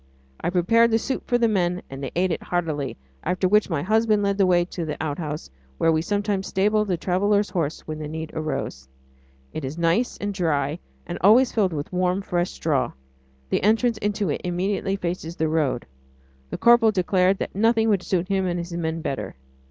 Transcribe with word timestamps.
I 0.39 0.49
prepared 0.49 0.89
the 0.89 0.97
soup 0.97 1.27
for 1.27 1.37
the 1.37 1.47
men 1.47 1.83
and 1.87 2.01
they 2.03 2.09
ate 2.15 2.31
it 2.31 2.41
heartily, 2.41 2.97
after 3.23 3.47
which 3.47 3.69
my 3.69 3.83
husband 3.83 4.23
led 4.23 4.39
the 4.39 4.47
way 4.47 4.65
to 4.65 4.83
the 4.83 4.97
outhouse 4.99 5.51
where 5.77 5.91
we 5.91 6.01
sometimes 6.01 6.47
stabled 6.47 6.89
a 6.89 6.97
traveller's 6.97 7.51
horse 7.51 7.81
when 7.81 7.99
the 7.99 8.07
need 8.07 8.31
arose. 8.33 8.87
It 9.53 9.63
is 9.63 9.77
nice 9.77 10.17
and 10.17 10.33
dry, 10.33 10.79
and 11.05 11.19
always 11.21 11.51
filled 11.51 11.71
with 11.73 11.93
warm, 11.93 12.23
fresh 12.23 12.49
straw. 12.49 12.93
The 13.51 13.61
entrance 13.61 13.99
into 13.99 14.31
it 14.31 14.41
immediately 14.43 14.95
faces 14.95 15.35
the 15.35 15.47
road; 15.47 15.85
the 16.49 16.57
corporal 16.57 16.89
declared 16.91 17.37
that 17.37 17.53
nothing 17.53 17.87
would 17.89 18.01
suit 18.01 18.27
him 18.27 18.47
and 18.47 18.57
his 18.57 18.73
men 18.73 19.01
better. 19.01 19.35